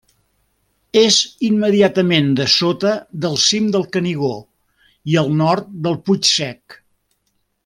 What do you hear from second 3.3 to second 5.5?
cim del Canigó i al